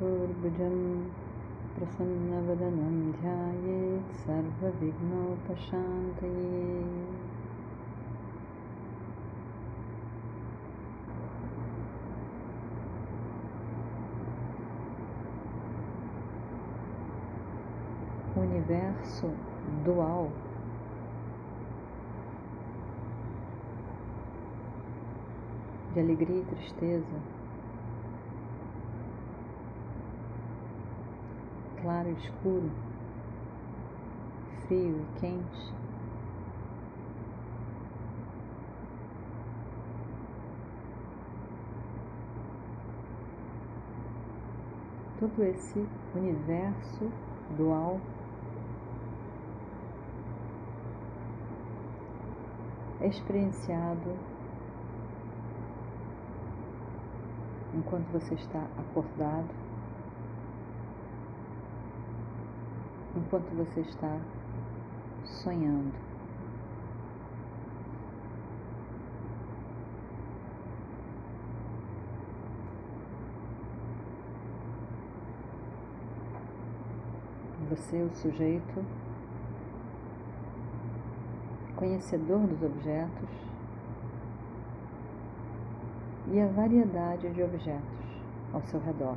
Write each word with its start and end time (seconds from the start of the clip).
चतुर्भुजं 0.00 0.76
प्रसन्नवदनं 1.76 2.94
ध्यायेत् 3.12 4.14
सर्वविघ्नोपशान्तये 4.20 5.06
universo 18.36 19.28
dual 19.84 20.26
de 25.94 26.00
alegria 26.00 26.40
e 26.40 26.44
tristeza 26.44 27.20
Claro 31.91 32.07
e 32.07 32.13
escuro, 32.13 32.71
frio 34.65 35.01
e 35.01 35.19
quente. 35.19 35.73
Todo 45.19 45.43
esse 45.43 45.85
universo 46.15 47.11
dual 47.57 47.99
é 53.01 53.07
experienciado 53.07 54.17
enquanto 57.75 58.07
você 58.11 58.33
está 58.35 58.65
acordado 58.77 59.70
enquanto 63.21 63.49
você 63.55 63.81
está 63.81 64.19
sonhando. 65.23 65.93
Você 77.69 77.97
é 77.97 78.03
o 78.03 78.13
sujeito 78.15 78.85
conhecedor 81.75 82.45
dos 82.47 82.61
objetos 82.61 83.29
e 86.31 86.39
a 86.39 86.47
variedade 86.47 87.29
de 87.29 87.41
objetos 87.41 87.81
ao 88.53 88.61
seu 88.63 88.79
redor. 88.81 89.15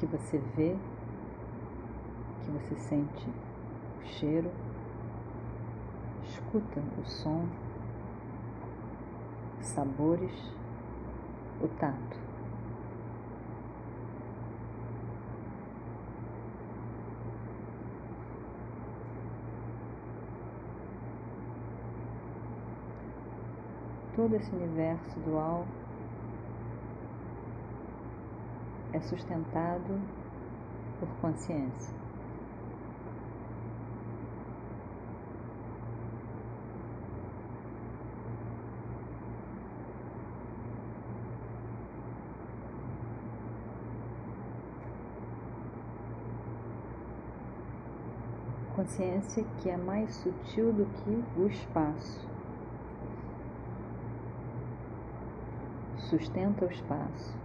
Que 0.00 0.06
você 0.06 0.38
vê, 0.56 0.74
que 2.42 2.50
você 2.50 2.74
sente 2.76 3.28
o 4.00 4.06
cheiro, 4.06 4.50
escuta 6.24 6.80
o 6.98 7.04
som, 7.04 7.46
sabores, 9.60 10.32
o 11.60 11.68
tato. 11.68 12.18
Todo 24.16 24.34
esse 24.34 24.50
universo 24.54 25.20
dual 25.20 25.66
é 28.92 29.00
sustentado 29.00 30.00
por 30.98 31.08
consciência. 31.20 32.00
Consciência 48.74 49.44
que 49.58 49.68
é 49.68 49.76
mais 49.76 50.14
sutil 50.14 50.72
do 50.72 50.86
que 50.86 51.40
o 51.40 51.46
espaço. 51.46 52.28
Sustenta 55.98 56.64
o 56.64 56.70
espaço. 56.70 57.40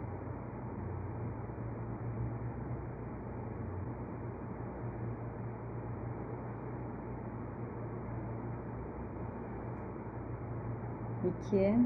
e 11.25 11.25
que 11.44 11.58
é 11.58 11.78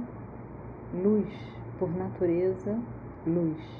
luz, 0.93 1.33
por 1.77 1.89
natureza, 1.89 2.79
luz. 3.25 3.79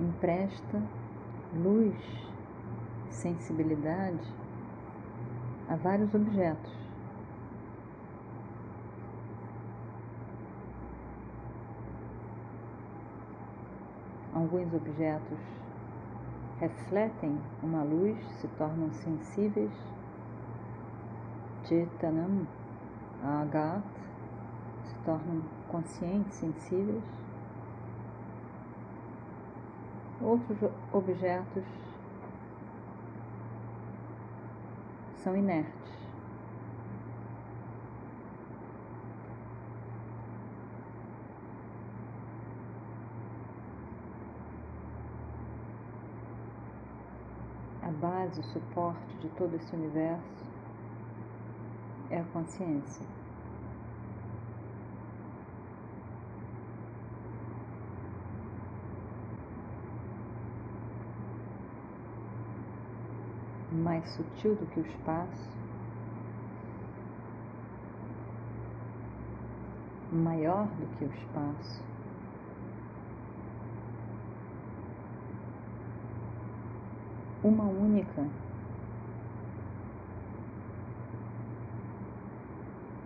Empresta 0.00 0.82
luz, 1.54 1.94
sensibilidade 3.10 4.20
a 5.68 5.76
vários 5.76 6.14
objetos. 6.14 6.72
Alguns 14.34 14.72
objetos 14.72 15.38
refletem 16.62 17.36
uma 17.60 17.82
luz, 17.82 18.16
se 18.40 18.46
tornam 18.56 18.88
sensíveis. 18.92 19.72
Chetanam, 21.64 22.46
Agat, 23.20 23.82
se 24.84 24.94
tornam 25.04 25.42
conscientes, 25.68 26.34
sensíveis. 26.34 27.02
Outros 30.20 30.70
objetos 30.92 31.64
são 35.16 35.36
inertes. 35.36 36.01
Base, 47.92 48.40
o 48.40 48.44
suporte 48.44 49.16
de 49.18 49.28
todo 49.30 49.54
esse 49.54 49.74
universo 49.74 50.44
é 52.10 52.20
a 52.20 52.24
consciência. 52.24 53.06
Mais 63.72 64.06
sutil 64.10 64.54
do 64.54 64.66
que 64.66 64.80
o 64.80 64.86
espaço, 64.86 65.50
maior 70.12 70.66
do 70.66 70.86
que 70.98 71.04
o 71.04 71.08
espaço. 71.08 71.91
Uma 77.42 77.64
única. 77.64 78.24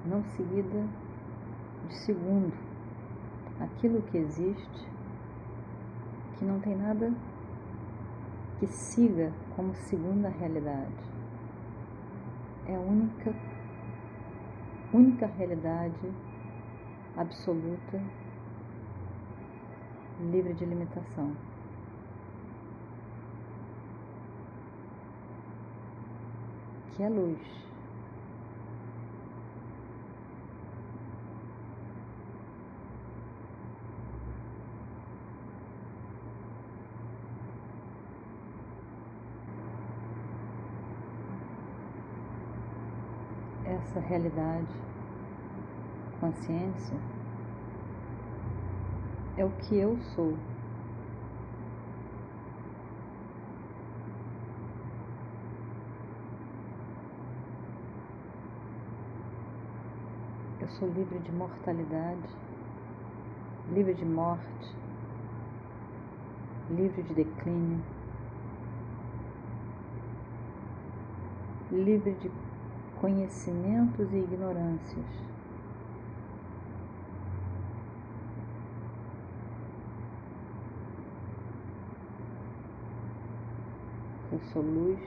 Não 0.04 0.22
seguida 0.36 0.86
de 1.88 1.94
segundo. 1.94 2.54
Aquilo 3.58 4.02
que 4.02 4.18
existe, 4.18 4.88
que 6.38 6.44
não 6.44 6.60
tem 6.60 6.76
nada 6.76 7.10
que 8.58 8.66
siga 8.66 9.32
como 9.54 9.74
segunda 9.74 10.28
realidade. 10.28 10.92
É 12.66 12.76
a 12.76 12.80
única, 12.80 13.34
única 14.92 15.26
realidade 15.26 16.12
absoluta, 17.16 18.00
livre 20.30 20.52
de 20.54 20.64
limitação. 20.64 21.34
Que 26.96 27.02
é 27.02 27.08
luz. 27.10 27.56
essa 43.66 44.00
realidade, 44.00 44.72
consciência, 46.20 46.96
é 49.36 49.44
o 49.44 49.50
que 49.50 49.76
eu 49.76 49.98
sou. 50.14 50.34
Eu 60.66 60.72
sou 60.72 60.88
livre 60.88 61.20
de 61.20 61.30
mortalidade, 61.30 62.28
livre 63.72 63.94
de 63.94 64.04
morte, 64.04 64.76
livre 66.68 67.04
de 67.04 67.14
declínio, 67.14 67.80
livre 71.70 72.14
de 72.14 72.32
conhecimentos 73.00 74.12
e 74.12 74.16
ignorâncias. 74.16 75.06
Eu 84.32 84.40
sou 84.52 84.62
luz 84.62 84.98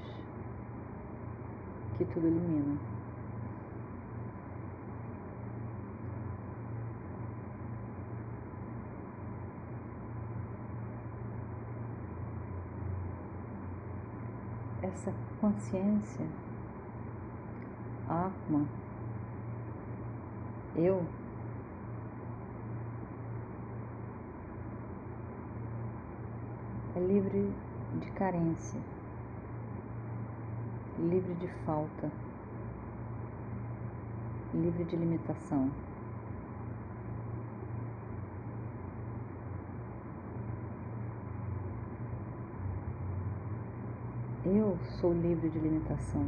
que 1.98 2.06
tudo 2.06 2.28
ilumina. 2.30 2.99
Essa 14.92 15.14
consciência 15.40 16.26
Atma, 18.10 18.66
eu, 20.76 21.06
é 26.96 27.00
livre 27.00 27.54
de 28.00 28.12
carência, 28.14 28.80
livre 30.98 31.36
de 31.36 31.48
falta, 31.66 32.12
livre 34.56 34.86
de 34.86 34.96
limitação. 34.96 35.70
Eu 44.52 44.76
sou 45.00 45.14
livre 45.14 45.48
de 45.48 45.60
limitação. 45.60 46.26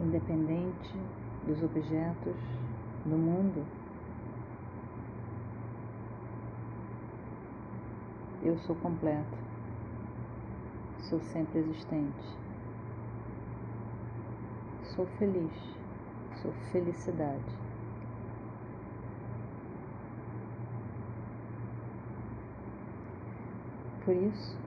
independente 0.00 0.98
dos 1.46 1.62
objetos 1.62 2.34
do 3.04 3.16
mundo. 3.16 3.64
Eu 8.42 8.58
sou 8.58 8.74
completo, 8.74 9.38
sou 11.08 11.20
sempre 11.20 11.60
existente, 11.60 12.36
sou 14.96 15.06
feliz, 15.18 15.52
sou 16.42 16.52
felicidade. 16.72 17.71
Por 24.04 24.16
isso, 24.16 24.58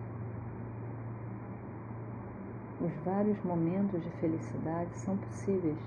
os 2.79 2.93
vários 3.03 3.37
momentos 3.43 4.01
de 4.01 4.09
felicidade 4.11 4.95
são 4.97 5.17
possíveis. 5.17 5.77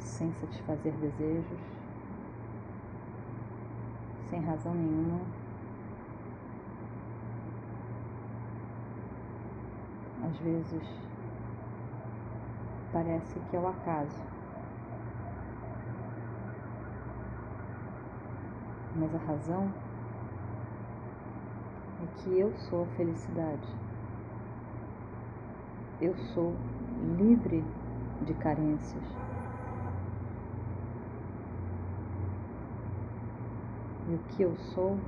Sem 0.00 0.32
satisfazer 0.32 0.92
desejos, 0.94 1.60
sem 4.30 4.40
razão 4.40 4.74
nenhuma. 4.74 5.20
Às 10.24 10.36
vezes 10.38 10.82
parece 12.92 13.38
que 13.50 13.56
é 13.56 13.60
o 13.60 13.68
acaso. 13.68 14.33
Mas 18.96 19.12
a 19.14 19.18
razão 19.18 19.72
é 22.02 22.22
que 22.22 22.38
eu 22.38 22.52
sou 22.70 22.84
a 22.84 22.86
felicidade. 22.96 23.66
Eu 26.00 26.14
sou 26.32 26.54
livre 27.18 27.64
de 28.22 28.34
carências. 28.34 29.02
E 34.08 34.14
o 34.14 34.18
que 34.28 34.42
eu 34.42 34.54
sou 34.74 34.98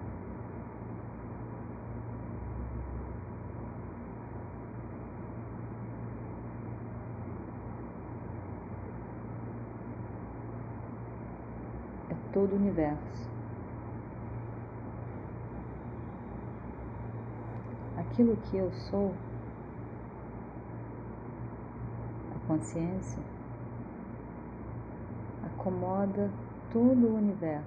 é 12.11 12.15
todo 12.33 12.53
o 12.53 12.57
universo. 12.57 13.36
Aquilo 18.17 18.35
que 18.51 18.57
eu 18.57 18.73
sou, 18.89 19.15
a 22.35 22.49
consciência, 22.49 23.23
acomoda 25.45 26.31
todo 26.73 27.09
o 27.09 27.17
universo. 27.17 27.67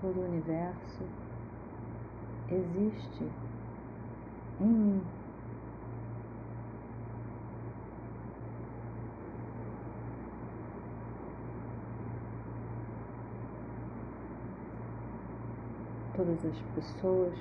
Todo 0.00 0.20
o 0.20 0.24
universo 0.24 1.04
existe 2.50 3.30
em 4.60 4.66
mim. 4.66 5.17
Todas 16.18 16.44
as 16.44 16.60
pessoas, 16.74 17.32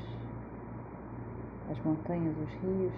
as 1.71 1.79
montanhas, 1.83 2.35
os 2.37 2.53
rios, 2.61 2.93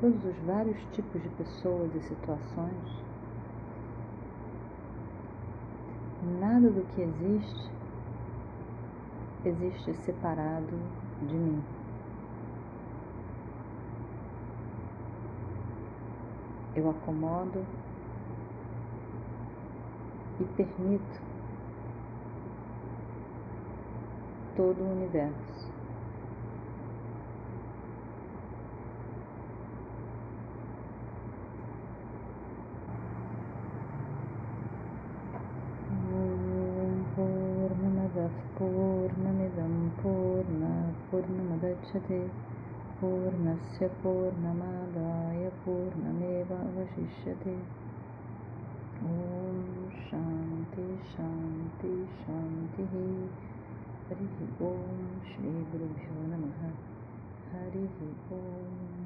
todos 0.00 0.24
os 0.24 0.36
vários 0.44 0.76
tipos 0.92 1.22
de 1.22 1.28
pessoas 1.28 1.94
e 1.94 2.00
situações. 2.00 3.04
Nada 6.40 6.68
do 6.68 6.82
que 6.92 7.02
existe 7.02 7.70
existe 9.44 9.94
separado 9.94 10.76
de 11.22 11.34
mim. 11.36 11.62
Eu 16.74 16.90
acomodo 16.90 17.64
e 20.40 20.44
permito 20.56 21.20
todo 24.56 24.82
o 24.82 24.92
universo. 24.92 25.70
Purnamidam 38.60 39.90
Purna 40.02 40.92
Purnamadachate 41.10 42.30
Purnasya 43.00 43.88
Purnamadaya 44.02 45.50
Purnameva 45.64 46.58
Vashishyate 46.74 47.48
é 47.48 47.89
शान्ति 52.09 52.09
शान्तिः 52.19 52.93
हरिः 54.07 54.37
ॐ 54.67 54.77
श्रीगुरुभ्यो 55.29 56.21
नमः 56.31 56.61
हरिः 57.51 57.97
ॐ 58.39 59.03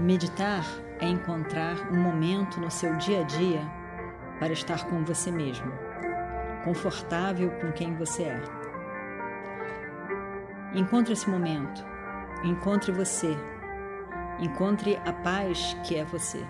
Meditar 0.00 0.64
é 0.98 1.06
encontrar 1.06 1.76
um 1.92 1.98
momento 2.02 2.58
no 2.58 2.70
seu 2.70 2.96
dia 2.96 3.20
a 3.20 3.22
dia 3.22 3.60
para 4.38 4.52
estar 4.54 4.86
com 4.86 5.04
você 5.04 5.30
mesmo, 5.30 5.70
confortável 6.64 7.50
com 7.60 7.70
quem 7.72 7.94
você 7.96 8.22
é. 8.22 8.63
Encontre 10.75 11.13
esse 11.13 11.29
momento, 11.29 11.85
encontre 12.43 12.91
você, 12.91 13.33
encontre 14.41 14.97
a 15.05 15.13
paz 15.13 15.73
que 15.85 15.95
é 15.95 16.03
você. 16.03 16.45